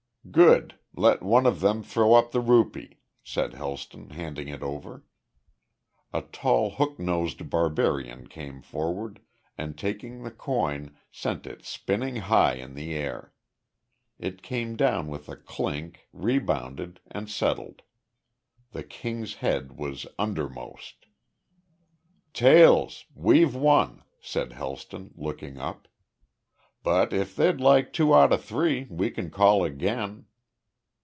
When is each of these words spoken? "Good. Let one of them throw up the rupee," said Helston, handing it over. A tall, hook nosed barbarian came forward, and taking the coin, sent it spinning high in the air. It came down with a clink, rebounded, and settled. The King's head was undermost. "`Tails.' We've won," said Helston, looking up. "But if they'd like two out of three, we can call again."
"Good. 0.29 0.77
Let 0.95 1.23
one 1.23 1.47
of 1.47 1.59
them 1.61 1.81
throw 1.83 2.13
up 2.13 2.31
the 2.31 2.39
rupee," 2.39 2.99
said 3.23 3.53
Helston, 3.53 4.11
handing 4.11 4.49
it 4.49 4.61
over. 4.61 5.03
A 6.13 6.21
tall, 6.21 6.69
hook 6.75 6.99
nosed 6.99 7.49
barbarian 7.49 8.27
came 8.27 8.61
forward, 8.61 9.19
and 9.57 9.77
taking 9.77 10.21
the 10.21 10.29
coin, 10.31 10.95
sent 11.11 11.47
it 11.47 11.65
spinning 11.65 12.17
high 12.17 12.53
in 12.53 12.75
the 12.75 12.93
air. 12.93 13.33
It 14.19 14.43
came 14.43 14.75
down 14.75 15.07
with 15.07 15.27
a 15.27 15.35
clink, 15.35 16.07
rebounded, 16.13 17.01
and 17.09 17.27
settled. 17.29 17.81
The 18.73 18.83
King's 18.83 19.33
head 19.37 19.75
was 19.79 20.05
undermost. 20.19 21.07
"`Tails.' 22.33 23.05
We've 23.15 23.55
won," 23.55 24.03
said 24.21 24.53
Helston, 24.53 25.13
looking 25.15 25.57
up. 25.57 25.87
"But 26.83 27.13
if 27.13 27.35
they'd 27.35 27.61
like 27.61 27.93
two 27.93 28.11
out 28.15 28.33
of 28.33 28.43
three, 28.43 28.87
we 28.89 29.11
can 29.11 29.29
call 29.29 29.63
again." 29.63 30.25